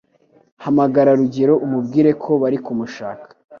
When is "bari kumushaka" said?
2.41-3.25